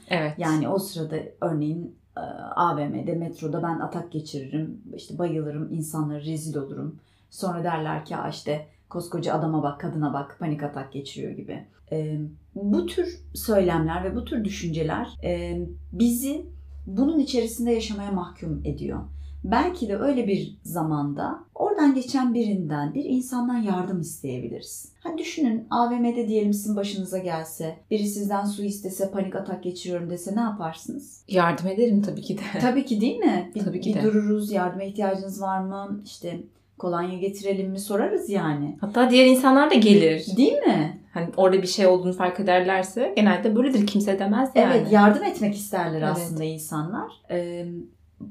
[0.09, 0.35] Evet.
[0.39, 2.21] Yani o sırada örneğin e,
[2.57, 6.97] AVM'de, metroda ben atak geçiririm, işte bayılırım, insanlara rezil olurum.
[7.31, 11.65] Sonra derler ki işte koskoca adama bak, kadına bak, panik atak geçiriyor gibi.
[11.93, 12.21] E,
[12.55, 15.61] bu tür söylemler ve bu tür düşünceler e,
[15.93, 16.47] bizi
[16.87, 19.01] bunun içerisinde yaşamaya mahkum ediyor.
[19.45, 24.93] Belki de öyle bir zamanda oradan geçen birinden, bir insandan yardım isteyebiliriz.
[25.01, 30.37] Hani düşünün AVM'de diyelim sizin başınıza gelse, biri sizden su istese, panik atak geçiriyorum dese
[30.37, 31.25] ne yaparsınız?
[31.29, 32.43] Yardım ederim tabii ki de.
[32.61, 33.51] Tabii ki değil mi?
[33.55, 34.03] Bir, Tabii ki bir de.
[34.03, 36.01] dururuz, yardıma ihtiyacınız var mı?
[36.05, 36.41] İşte
[36.79, 38.77] kolonya getirelim mi sorarız yani.
[38.81, 40.27] Hatta diğer insanlar da gelir.
[40.37, 41.01] Değil mi?
[41.15, 43.87] Hani orada bir şey olduğunu fark ederlerse genelde böyledir.
[43.87, 44.73] Kimse demez yani.
[44.77, 46.11] Evet, yardım etmek isterler Evet.
[46.11, 47.13] aslında insanlar.
[47.31, 47.67] Ee,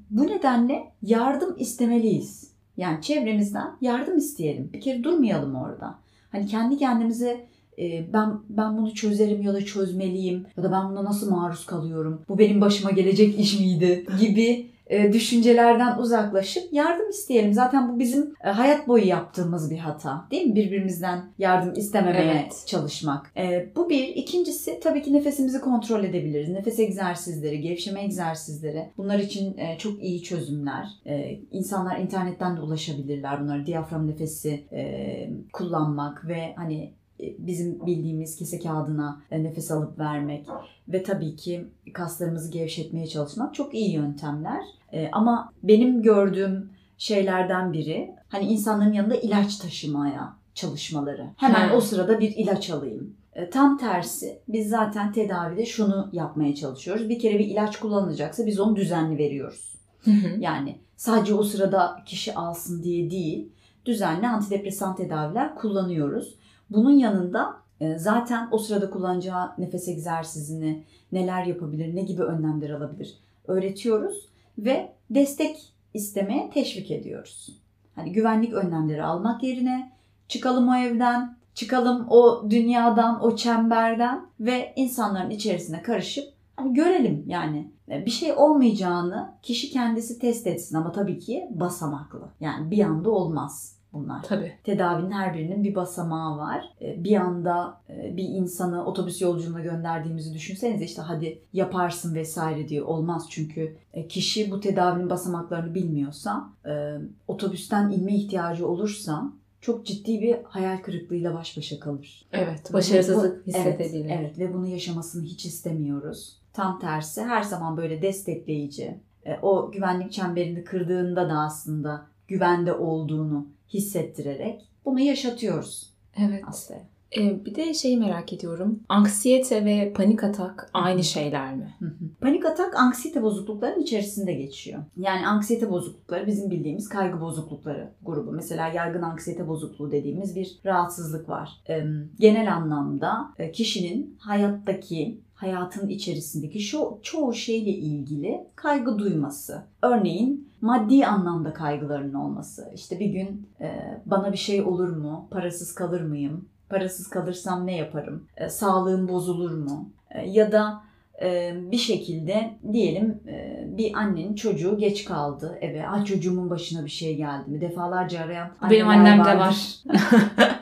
[0.10, 2.52] bu nedenle yardım istemeliyiz.
[2.78, 4.70] Yani çevremizden yardım isteyelim.
[4.74, 6.00] Bir kere durmayalım orada.
[6.32, 7.48] Hani kendi kendimize
[7.80, 12.22] e, ben ben bunu çözerim ya da çözmeliyim ya da ben buna nasıl maruz kalıyorum?
[12.30, 14.06] Bu benim başıma gelecek iş miydi?
[14.20, 14.72] gibi
[15.14, 17.54] düşüncelerden uzaklaşıp yardım isteyelim.
[17.54, 20.26] Zaten bu bizim e, hayat boyu yaptığımız bir hata.
[20.32, 20.56] Değil mi?
[20.56, 22.64] Birbirimizden yardım istememeye Evet.
[22.68, 23.32] çalışmak.
[23.38, 24.08] E, bu bir.
[24.08, 26.50] İkincisi tabii ki nefesimizi kontrol edebiliriz.
[26.50, 28.90] Nefes egzersizleri, gevşeme egzersizleri.
[28.98, 30.88] Bunlar için e, çok iyi çözümler.
[31.06, 33.66] E, insanlar internetten de ulaşabilirler bunları.
[33.66, 40.48] Diyafram nefesi e, kullanmak ve hani e, bizim bildiğimiz kese kağıdına e, nefes alıp vermek
[40.88, 44.62] ve tabii ki kaslarımızı gevşetmeye çalışmak çok iyi yöntemler.
[44.94, 51.26] E, ama benim gördüğüm şeylerden biri hani insanların yanında ilaç taşımaya çalışmaları.
[51.38, 51.74] Hemen He.
[51.74, 53.16] o sırada bir ilaç alayım.
[53.34, 57.10] E, Tam tersi biz zaten tedavide şunu yapmaya çalışıyoruz.
[57.10, 59.76] Bir kere bir ilaç kullanılacaksa biz onu düzenli veriyoruz.
[60.04, 60.40] Hı hı.
[60.40, 63.50] Yani sadece o sırada kişi alsın diye değil,
[63.86, 66.36] düzenli antidepresan tedaviler kullanıyoruz.
[66.70, 73.18] Bunun yanında e, zaten o sırada kullanacağı nefes egzersizini neler yapabilir, ne gibi önlemler alabilir
[73.48, 77.50] öğretiyoruz ve destek istemeye teşvik ediyoruz.
[77.96, 79.92] Hani güvenlik önlemleri almak yerine
[80.28, 87.72] çıkalım o evden, çıkalım o dünyadan, o çemberden ve insanların içerisine karışıp hani görelim yani
[87.92, 92.30] E, bir şey olmayacağını kişi kendisi test etsin ama tabii ki basamaklı.
[92.40, 94.24] Yani bir anda olmaz bunlar.
[94.24, 94.54] Tabii.
[94.64, 96.66] Tedavinin her birinin bir basamağı var.
[96.82, 102.84] Ee, Bir anda e, bir insanı otobüs yolculuğuna gönderdiğimizi düşünsenize işte hadi yaparsın vesaire diye
[102.84, 103.26] olmaz.
[103.30, 106.98] Çünkü e, kişi bu tedavinin basamaklarını bilmiyorsa, e,
[107.28, 112.26] otobüsten inme ihtiyacı olursa çok ciddi bir hayal kırıklığıyla baş başa kalır.
[112.32, 112.74] Evet.
[112.74, 114.06] Başarısızlık hissedebilir.
[114.06, 116.40] Evet, evet ve bunu yaşamasını hiç istemiyoruz.
[116.54, 123.48] Tam tersi her zaman böyle destekleyici, e, o güvenlik çemberini kırdığında da aslında güvende olduğunu
[123.74, 126.44] hissettirerek bunu yaşatıyoruz Evet.
[126.48, 126.80] aslında.
[127.18, 128.80] Ee, bir de şeyi merak ediyorum.
[128.90, 131.76] Anksiyete ve panik atak aynı şeyler mi?
[131.80, 131.92] Hı hı.
[132.22, 134.84] Panik atak anksiyete bozukluklarının içerisinde geçiyor.
[134.98, 138.32] Yani anksiyete bozuklukları bizim bildiğimiz kaygı bozuklukları grubu.
[138.32, 141.50] Mesela yaygın anksiyete bozukluğu dediğimiz bir rahatsızlık var.
[141.70, 141.84] Ee,
[142.20, 149.64] genel anlamda e, kişinin hayattaki hayatın içerisindeki şu çoğu şeyle ilgili kaygı duyması.
[149.82, 152.72] Örneğin maddi anlamda kaygılarının olması.
[152.76, 155.28] İşte bir gün e, bana bir şey olur mu?
[155.32, 156.50] Parasız kalır mıyım?
[156.70, 158.24] Parasız kalırsam ne yaparım?
[158.38, 159.90] E, sağlığım bozulur mu?
[160.12, 160.82] E, ya da
[161.22, 165.88] e, bir şekilde diyelim e, bir annenin çocuğu geç kaldı eve.
[165.88, 167.62] Ah çocuğumun başına bir şey geldi mi?
[167.62, 169.40] Defalarca arayan Benim annemde vardır.
[169.40, 169.84] var.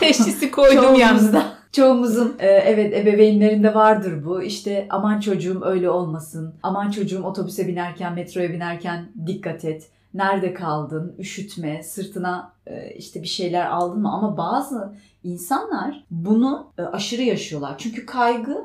[0.00, 1.34] Teşhisi koydum yalnız.
[1.72, 4.42] Çoğumuzun e, evet ebeveynlerinde vardır bu.
[4.42, 6.54] İşte aman çocuğum öyle olmasın.
[6.62, 9.88] Aman çocuğum otobüse binerken, metroya binerken dikkat et.
[10.14, 11.14] Nerede kaldın?
[11.18, 14.12] Üşütme, sırtına e, işte bir şeyler aldın mı?
[14.12, 14.92] Ama bazı
[15.24, 17.74] insanlar bunu e, aşırı yaşıyorlar.
[17.78, 18.56] Çünkü kaygı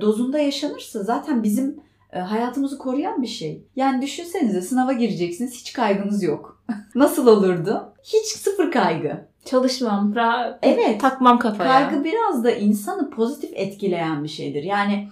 [0.00, 1.80] dozunda yaşanırsa zaten bizim
[2.22, 3.66] hayatımızı koruyan bir şey.
[3.76, 6.64] Yani düşünsenize sınava gireceksiniz hiç kaygınız yok.
[6.94, 7.92] Nasıl olurdu?
[8.02, 9.26] Hiç sıfır kaygı.
[9.44, 11.00] Çalışmam, ra- Evet.
[11.00, 11.70] takmam kafaya.
[11.90, 14.62] Kaygı biraz da insanı pozitif etkileyen bir şeydir.
[14.62, 15.08] Yani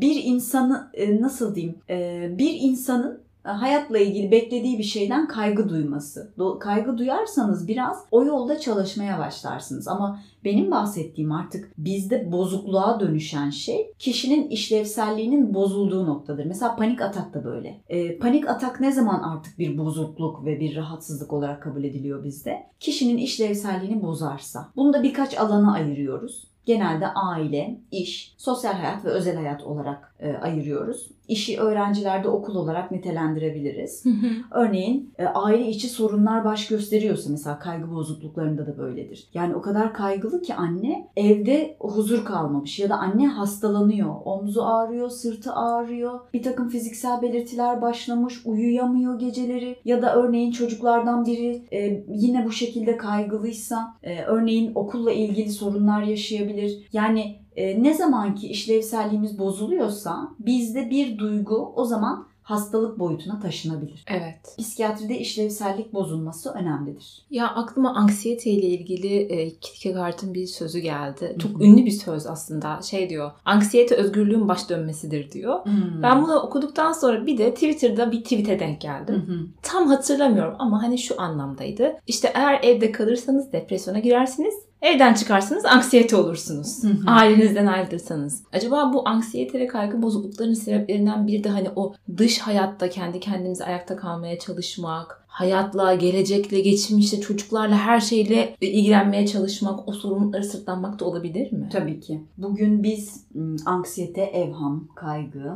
[0.00, 1.78] bir insanı e, nasıl diyeyim?
[1.90, 6.32] e, Bir insanın hayatla ilgili beklediği bir şeyden kaygı duyması.
[6.60, 9.88] Kaygı duyarsanız biraz o yolda çalışmaya başlarsınız.
[9.88, 16.44] Ama benim bahsettiğim artık bizde bozukluğa dönüşen şey kişinin işlevselliğinin bozulduğu noktadır.
[16.44, 17.80] Mesela panik atak da böyle.
[17.88, 22.66] E, panik atak ne zaman artık bir bozukluk ve bir rahatsızlık olarak kabul ediliyor bizde?
[22.80, 24.68] Kişinin işlevselliğini bozarsa.
[24.76, 26.46] Bunu da birkaç alana ayırıyoruz.
[26.66, 31.10] Genelde aile, iş, sosyal hayat ve özel hayat olarak e, ayırıyoruz.
[31.28, 34.04] İşi öğrencilerde okul olarak nitelendirebiliriz.
[34.50, 39.28] Örneğin e, aile içi sorunlar baş gösteriyorsa mesela kaygı bozukluklarında da böyledir.
[39.34, 44.14] Yani o kadar kaygılı ki anne evde huzur kalmamış ya da anne hastalanıyor.
[44.24, 46.20] Omzu ağrıyor, sırtı ağrıyor.
[46.34, 52.52] Bir takım fiziksel belirtiler başlamış, uyuyamıyor geceleri ya da örneğin çocuklardan biri e, yine bu
[52.52, 56.88] şekilde kaygılıysa e, örneğin okulla ilgili sorunlar yaşayabilir.
[56.92, 64.04] Yani e, ne zamanki işlevselliğimiz bozuluyorsa bizde bir duygu o zaman hastalık boyutuna taşınabilir.
[64.10, 64.56] Evet.
[64.58, 67.26] Psikiyatride işlevsellik bozulması önemlidir.
[67.30, 71.36] Ya aklıma anksiyete ile ilgili e, Kierkegaard'ın bir sözü geldi.
[71.38, 72.82] Çok ünlü bir söz aslında.
[72.82, 73.30] Şey diyor.
[73.44, 75.64] Anksiyete özgürlüğün baş dönmesidir diyor.
[75.64, 76.02] Hmm.
[76.02, 79.14] Ben bunu okuduktan sonra bir de Twitter'da bir tweet'e denk geldim.
[79.14, 79.46] Hı hı.
[79.62, 81.96] Tam hatırlamıyorum ama hani şu anlamdaydı.
[82.06, 84.54] İşte eğer evde kalırsanız depresyona girersiniz.
[84.82, 86.84] Evden çıkarsanız anksiyete olursunuz.
[86.84, 87.10] Hı hı.
[87.10, 88.42] Ailenizden ayrılırsanız.
[88.52, 93.64] Acaba bu anksiyete ve kaygı bozukluklarının sebeplerinden biri de hani o dış hayatta kendi kendimize
[93.64, 101.04] ayakta kalmaya çalışmak, hayatla, gelecekle, geçmişle, çocuklarla her şeyle ilgilenmeye çalışmak, o sorumlulukları sırtlanmak da
[101.04, 101.68] olabilir mi?
[101.72, 102.20] Tabii ki.
[102.38, 103.26] Bugün biz
[103.66, 105.54] anksiyete, evham, kaygı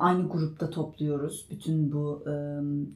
[0.00, 1.46] aynı grupta topluyoruz.
[1.50, 2.24] Bütün bu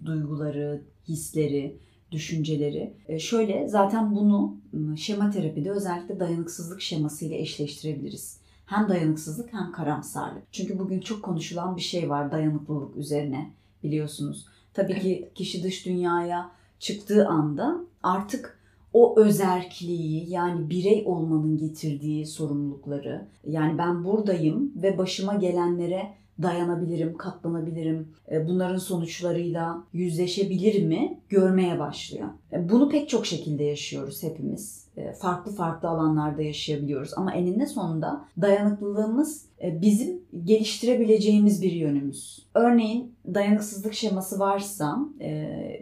[0.05, 1.77] duyguları, hisleri,
[2.12, 2.94] düşünceleri.
[3.09, 8.40] E, şöyle zaten bunu m, şema terapide özellikle dayanıksızlık şemasıyla eşleştirebiliriz.
[8.66, 10.42] Hem dayanıksızlık hem karamsarlık.
[10.53, 13.51] Çünkü bugün çok konuşulan bir şey var dayanıklılık üzerine
[13.83, 14.46] biliyorsunuz.
[14.75, 18.61] Tabii ki kişi dış dünyaya çıktığı anda artık
[18.92, 28.09] o özerkliği yani birey olmanın getirdiği sorumlulukları yani ben buradayım ve başıma gelenlere dayanabilirim, katlanabilirim,
[28.33, 32.29] e, bunların sonuçlarıyla yüzleşebilir mi görmeye başlıyor.
[32.53, 34.87] E, Bunu pek çok şekilde yaşıyoruz hepimiz.
[34.96, 42.46] E, Farklı farklı alanlarda yaşayabiliyoruz ama eninde sonunda dayanıklılığımız bizim geliştirebileceğimiz bir yönümüz.
[42.55, 44.98] Örneğin dayanıksızlık şeması varsa,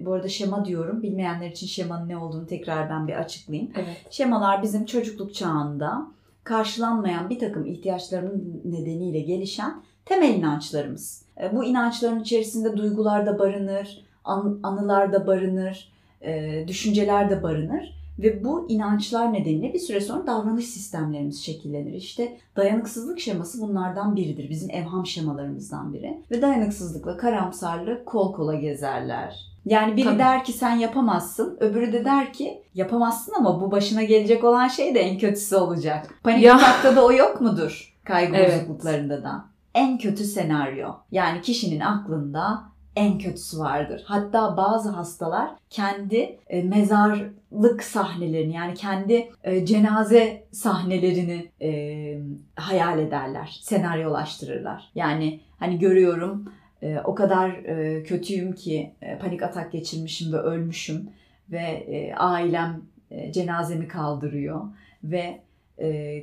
[0.01, 3.71] bu arada şema diyorum, bilmeyenler için şemanın ne olduğunu tekrar ben bir açıklayayım.
[3.77, 3.97] Evet.
[4.11, 6.07] Şemalar bizim çocukluk çağında
[6.45, 11.23] karşılanmayan bir takım ihtiyaçlarının nedeniyle gelişen temel inançlarımız.
[11.43, 15.93] E, Bu inançların içerisinde duygular da barınır, an- anılar da barınır,
[16.23, 17.99] e, düşünceler de barınır.
[18.19, 21.93] Ve bu inançlar nedeniyle bir süre sonra davranış sistemlerimiz şekillenir.
[21.93, 24.51] İşte dayanıksızlık şeması bunlardan biridir.
[24.51, 26.19] Bizim evham şemalarımızdan biri.
[26.31, 29.37] Ve dayanıksızlıkla karamsarlık kol kola gezerler.
[29.67, 30.19] Yani biri Tabii.
[30.19, 34.95] der ki sen yapamazsın, öbürü de der ki yapamazsın ama bu başına gelecek olan şey
[34.95, 36.15] de en kötüsü olacak.
[36.25, 37.95] Panik atakta da o yok mudur?
[38.05, 38.55] Kaygı Evet.
[38.55, 39.45] bozukluklarında da.
[39.79, 40.89] En kötü senaryo.
[41.11, 42.63] Yani kişinin aklında
[42.97, 44.03] en kötüsü vardır.
[44.07, 51.71] Hatta bazı hastalar kendi e, mezarlık sahnelerini yani kendi e, cenaze sahnelerini e,
[52.57, 54.91] hayal ederler, senaryolaştırırlar.
[54.95, 56.53] Yani hani görüyorum
[57.05, 57.63] o kadar
[58.05, 61.11] kötüyüm ki panik atak geçirmişim ve ölmüşüm
[61.51, 62.83] ve ailem
[63.31, 64.61] cenazemi kaldırıyor
[65.05, 65.41] ve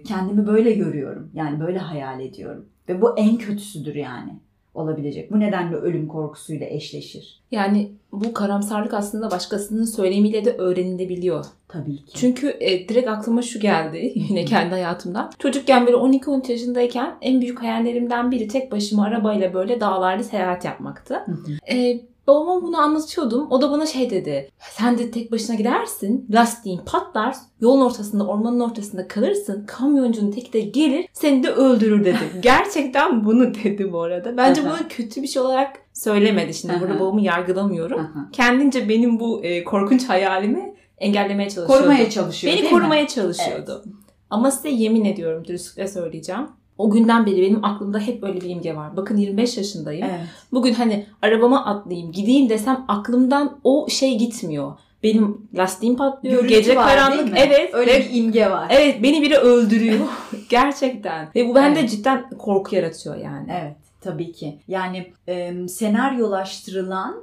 [0.07, 1.31] kendimi böyle görüyorum.
[1.33, 2.65] Yani böyle hayal ediyorum.
[2.89, 4.31] Ve bu en kötüsüdür yani
[4.75, 5.31] olabilecek.
[5.31, 7.41] Bu nedenle ölüm korkusuyla eşleşir.
[7.51, 11.45] Yani bu karamsarlık aslında başkasının söylemiyle de öğrenilebiliyor.
[11.67, 12.13] Tabii ki.
[12.13, 15.31] Çünkü e, direkt aklıma şu geldi yine kendi hayatımdan.
[15.39, 21.25] Çocukken böyle 12-13 yaşındayken en büyük hayallerimden biri tek başıma arabayla böyle dağlarda seyahat yapmaktı.
[21.71, 23.47] E, babama bunu anlatıyordum.
[23.49, 24.49] O da bana şey dedi.
[24.59, 26.27] Sen de tek başına gidersin.
[26.31, 27.35] Lastiğin patlar.
[27.59, 29.65] Yolun ortasında, ormanın ortasında kalırsın.
[29.65, 32.17] Kamyoncunun teki de gelir seni de öldürür dedi.
[32.41, 34.37] Gerçekten bunu dedi bu arada.
[34.37, 36.53] Bence bunu kötü bir şey olarak söylemedi.
[36.53, 38.29] Şimdi burada babamı yargılamıyorum.
[38.31, 41.83] Kendince benim bu e, korkunç hayalimi engellemeye çalışıyordu.
[41.83, 42.79] Korumaya çalışıyor Beni değil mi?
[42.79, 43.83] korumaya çalışıyordu.
[44.29, 46.47] Ama size yemin ediyorum dürüstlükle söyleyeceğim.
[46.77, 48.97] O günden beri benim aklımda hep öyle bir imge var.
[48.97, 50.07] Bakın 25 yaşındayım.
[50.09, 50.19] Evet.
[50.51, 54.73] Bugün hani arabama atlayayım gideyim desem aklımdan o şey gitmiyor.
[55.03, 56.35] Benim lastiğim patlıyor.
[56.35, 57.33] Görüntü gece var, karanlık.
[57.37, 57.73] Evet.
[57.73, 58.67] Öyle ve- bir imge var.
[58.69, 60.05] Evet beni biri öldürüyor.
[60.49, 61.29] Gerçekten.
[61.35, 61.89] Ve bu bende Evet.
[61.91, 63.47] cidden korku yaratıyor yani.
[63.61, 64.59] Evet, tabii ki.
[64.67, 67.15] Yani e, senaryolaştırılan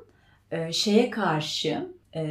[0.50, 2.22] e, şeye karşı e,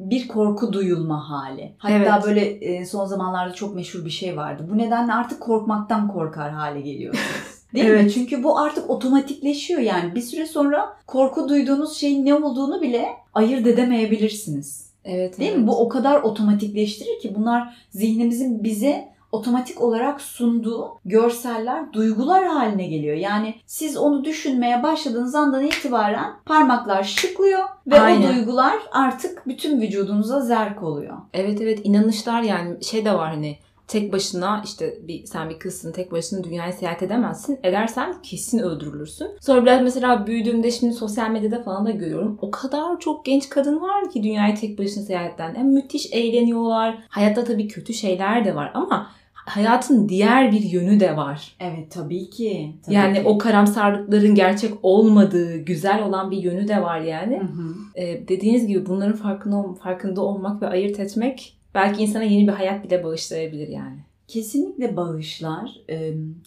[0.00, 1.72] bir korku duyulma hali.
[1.78, 2.24] Hatta Evet.
[2.24, 4.66] böyle e, son zamanlarda çok meşhur bir şey vardı.
[4.70, 7.26] Bu nedenle artık korkmaktan korkar hale geliyorsunuz.
[7.74, 7.90] Değil mi?
[7.90, 8.14] Evet.
[8.14, 10.14] Çünkü bu artık otomatikleşiyor yani.
[10.14, 14.88] Bir süre sonra korku duyduğunuz şeyin ne olduğunu bile ayırt edemeyebilirsiniz.
[15.04, 15.38] Evet.
[15.38, 15.60] Değil evet.
[15.60, 15.66] mi?
[15.66, 23.16] Bu o kadar otomatikleştirir ki bunlar zihnimizin bize otomatik olarak sunduğu görseller, duygular haline geliyor.
[23.16, 28.30] Yani siz onu düşünmeye başladığınız andan itibaren parmaklar şıklıyor ve Aynen.
[28.30, 31.16] o duygular artık bütün vücudunuza zerk oluyor.
[31.34, 35.92] Evet evet inanışlar yani şey de var hani tek başına işte bir sen bir kızsın
[35.92, 37.58] tek başına dünyayı seyahat edemezsin.
[37.62, 39.28] Edersen kesin öldürülürsün.
[39.40, 42.38] Sonra biraz mesela büyüdüğümde şimdi sosyal medyada falan da görüyorum.
[42.42, 45.54] O kadar çok genç kadın var ki dünyayı tek başına seyahatten.
[45.54, 46.98] Yani müthiş eğleniyorlar.
[47.08, 49.10] Hayatta tabii kötü şeyler de var ama
[49.48, 51.56] hayatın diğer bir yönü de var.
[51.60, 52.72] Evet tabii ki.
[52.84, 53.22] Tabii yani ki.
[53.26, 57.38] o karamsarlıkların gerçek olmadığı, güzel olan bir yönü de var yani.
[57.38, 57.74] Hı hı.
[57.94, 62.84] Ee, dediğiniz gibi bunların farkında, farkında olmak ve ayırt etmek belki insana yeni bir hayat
[62.84, 63.98] bile bağışlayabilir yani.
[64.28, 65.80] Kesinlikle bağışlar.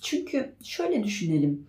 [0.02, 1.68] Çünkü şöyle düşünelim.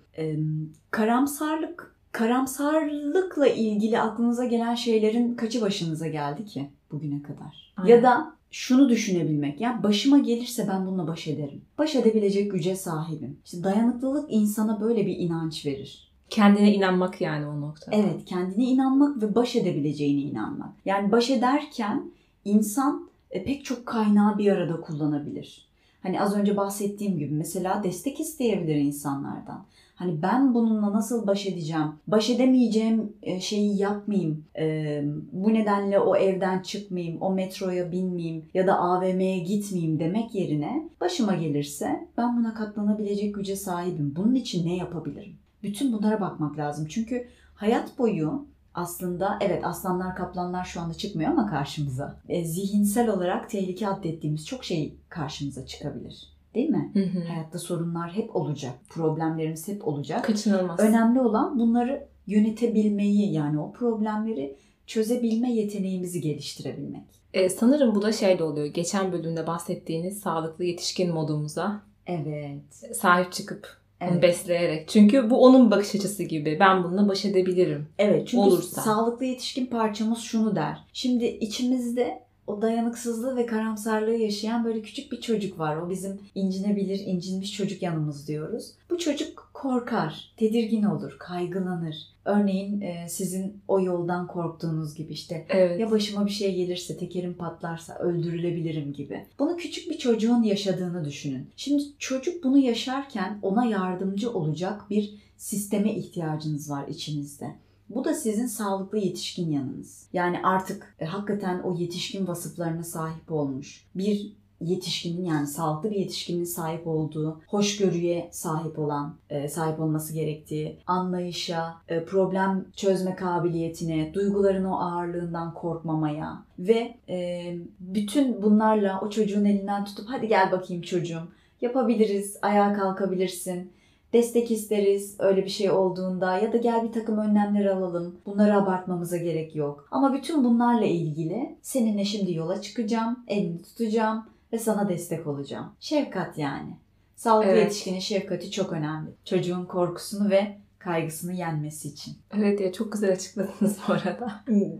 [0.90, 7.74] Karamsarlık, karamsarlıkla ilgili aklınıza gelen şeylerin kaçı başınıza geldi ki bugüne kadar?
[7.76, 7.96] Aynen.
[7.96, 9.60] Ya da şunu düşünebilmek.
[9.60, 11.62] Ya başıma gelirse ben bununla baş ederim.
[11.78, 13.38] Baş edebilecek güce sahibim.
[13.44, 16.12] İşte dayanıklılık insana böyle bir inanç verir.
[16.30, 17.92] Kendine inanmak yani o nokta.
[17.94, 20.72] Evet, kendine inanmak ve baş edebileceğine inanmak.
[20.84, 22.10] Yani baş ederken
[22.44, 25.68] insan e, pek çok kaynağı bir arada kullanabilir.
[26.02, 29.64] Hani az önce bahsettiğim gibi mesela destek isteyebilir insanlardan.
[30.02, 31.86] Hani ben bununla nasıl baş edeceğim?
[32.06, 34.44] Baş edemeyeceğim e, şeyi yapmayayım.
[34.58, 40.88] E, bu nedenle o evden çıkmayayım, o metroya binmeyeyim ya da AVM'ye gitmeyeyim demek yerine
[41.00, 44.14] başıma gelirse ben buna katlanabilecek güce sahibim.
[44.16, 45.32] Bunun için ne yapabilirim?
[45.62, 46.86] Bütün bunlara bakmak lazım.
[46.88, 52.16] Çünkü hayat boyu aslında evet aslanlar kaplanlar şu anda çıkmıyor ama karşımıza.
[52.28, 56.31] E, zihinsel olarak tehlike addettiğimiz çok şey karşımıza çıkabilir.
[56.54, 56.90] Değil mi?
[56.94, 57.24] Hı hı.
[57.28, 58.74] Hayatta sorunlar hep olacak.
[58.88, 60.24] Problemlerimiz hep olacak.
[60.24, 60.80] Kaçınılmaz.
[60.80, 67.02] Önemli olan bunları yönetebilmeyi yani o problemleri çözebilme yeteneğimizi geliştirebilmek.
[67.34, 68.66] Ee, sanırım bu da şeyle oluyor.
[68.66, 72.96] Geçen bölümde bahsettiğiniz sağlıklı yetişkin modumuza Evet.
[72.96, 73.68] sahip çıkıp
[74.02, 74.22] onu Evet.
[74.22, 74.88] besleyerek.
[74.88, 76.56] Çünkü bu onun bakış açısı gibi.
[76.60, 77.86] Ben bununla baş edebilirim.
[77.98, 78.80] Evet çünkü Olursa.
[78.80, 80.84] sağlıklı yetişkin parçamız şunu der.
[80.92, 85.76] Şimdi içimizde o dayanıksızlığı ve karamsarlığı yaşayan böyle küçük bir çocuk var.
[85.76, 88.72] O bizim incinebilir, incinmiş çocuk yanımız diyoruz.
[88.90, 91.96] Bu çocuk korkar, tedirgin olur, kaygılanır.
[92.24, 95.80] Örneğin e, sizin o yoldan korktuğunuz gibi işte Evet.
[95.80, 99.26] ya başıma bir şey gelirse, tekerim patlarsa öldürülebilirim gibi.
[99.38, 101.50] Bunu küçük bir çocuğun yaşadığını düşünün.
[101.56, 107.54] Şimdi çocuk bunu yaşarken ona yardımcı olacak bir sisteme ihtiyacınız var içinizde.
[107.94, 110.08] Bu da sizin sağlıklı yetişkin yanınız.
[110.12, 114.32] Yani artık e, hakikaten o yetişkin vasıflarına sahip olmuş bir
[114.64, 121.74] yetişkinin yani sağlıklı bir yetişkinin sahip olduğu, hoşgörüye sahip olan, e, sahip olması gerektiği, anlayışa,
[121.88, 127.42] e, problem çözme kabiliyetine, duyguların o ağırlığından korkmamaya ve e,
[127.80, 131.28] bütün bunlarla o çocuğun elinden tutup hadi gel bakayım çocuğum
[131.60, 133.72] yapabiliriz, ayağa kalkabilirsin,
[134.12, 138.16] destek isteriz öyle bir şey olduğunda ya da gel bir takım önlemler alalım.
[138.26, 139.88] Bunları abartmamıza gerek yok.
[139.90, 145.66] Ama bütün bunlarla ilgili seninle şimdi yola çıkacağım, elini tutacağım ve sana destek olacağım.
[145.80, 146.76] Şefkat yani.
[147.16, 147.62] Sağlıklı Evet.
[147.64, 149.10] yetişkinin şefkati çok önemli.
[149.24, 152.14] Çocuğun korkusunu ve kaygısını yenmesi için.
[152.36, 154.32] Evet ya çok güzel açıkladınız bu arada.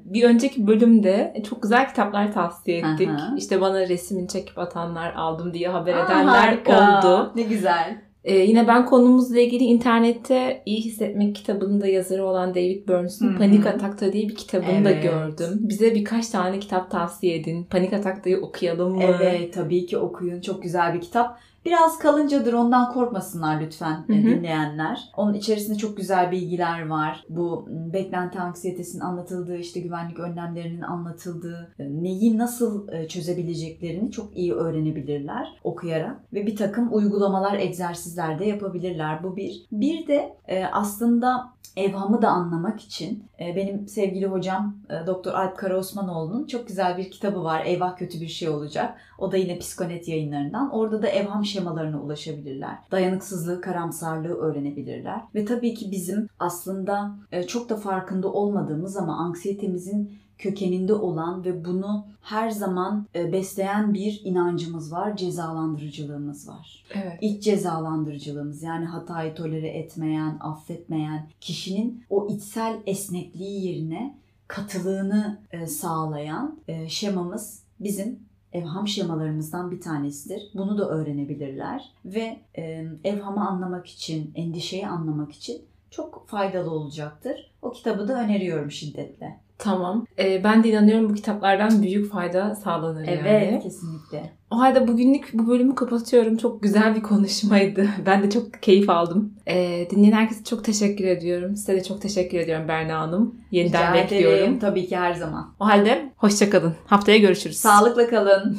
[0.05, 3.09] Bir önceki bölümde çok güzel kitaplar tavsiye ettik.
[3.09, 3.37] Hı.
[3.37, 6.99] İşte bana resmini çekip atanlar aldım diye haber Aa, edenler harika.
[6.99, 7.33] oldu.
[7.37, 8.03] Ne güzel.
[8.25, 13.37] Ee, yine ben konumuzla ilgili internette iyi hissetmek kitabının da yazarı olan David Burns'un.
[13.39, 15.03] Panik Atak'ta diye bir kitabını da Evet.
[15.03, 15.59] gördüm.
[15.61, 17.65] Bize birkaç tane kitap tavsiye edin.
[17.65, 19.03] Panik Atak'tayı okuyalım mı?
[19.23, 20.41] Evet tabii ki okuyun.
[20.41, 21.39] Çok güzel bir kitap.
[21.65, 24.27] Biraz kalıncadır ondan korkmasınlar lütfen Hı e, hı.
[24.27, 25.01] dinleyenler.
[25.17, 27.25] Onun içerisinde çok güzel bilgiler var.
[27.29, 34.37] Bu m, beklenti anksiyetesinin anlatıldığı, işte güvenlik önlemlerinin anlatıldığı, e, neyi nasıl e, çözebileceklerini çok
[34.37, 36.17] iyi öğrenebilirler okuyarak.
[36.33, 39.23] Ve bir takım uygulamalar, egzersizler de yapabilirler.
[39.25, 39.67] Bu bir.
[39.73, 40.37] Bir de
[40.73, 46.97] aslında evhamı da anlamak için e, benim sevgili hocam e, Doktor Alp Karaosmanoğlu'nun çok güzel
[46.99, 47.65] bir kitabı var.
[47.65, 48.99] Eyvah kötü bir şey olacak.
[49.19, 50.71] O da yine Psikonet yayınlarından.
[50.71, 52.79] Orada da evham şemalarına ulaşabilirler.
[52.91, 55.21] Dayanıksızlığı, karamsarlığı öğrenebilirler.
[55.35, 61.65] Ve tabii ki bizim aslında e, çok da farkında olmadığımız ama anksiyetemizin kökeninde olan ve
[61.65, 66.85] bunu her zaman e, besleyen bir inancımız var, cezalandırıcılığımız var.
[66.95, 67.19] Evet.
[67.21, 76.59] İç cezalandırıcılığımız yani hatayı tolere etmeyen, affetmeyen kişinin o içsel esnekliği yerine katılığını e, sağlayan
[76.69, 78.19] e, şemamız bizim
[78.53, 80.51] evham şemalarımızdan bir tanesidir.
[80.55, 87.51] Bunu da öğrenebilirler ve e, evhamı anlamak için, endişeyi anlamak için çok faydalı olacaktır.
[87.63, 89.41] O kitabı da öneriyorum şiddetle.
[89.63, 90.07] Tamam.
[90.19, 93.61] Ee, ben de inanıyorum bu kitaplardan büyük fayda sağlanır Evet, yani.
[93.63, 94.33] kesinlikle.
[94.51, 96.37] O halde bugünlük bu bölümü kapatıyorum.
[96.37, 97.89] Çok güzel bir konuşmaydı.
[98.07, 99.35] Ben de çok keyif aldım.
[99.47, 101.57] Ee, dinleyen herkese çok teşekkür ediyorum.
[101.57, 103.35] Size de çok teşekkür ediyorum Berna Hanım.
[103.51, 104.39] Yeniden Rica bekliyorum.
[104.39, 104.59] ederim.
[104.59, 105.55] Tabii ki her zaman.
[105.61, 106.75] O halde hoşçakalın.
[106.87, 107.57] Haftaya görüşürüz.
[107.57, 108.59] Sağlıkla kalın.